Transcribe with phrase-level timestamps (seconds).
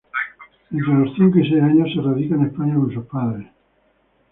[0.71, 3.45] Entre los cinco y seis años se radica en España con sus padres.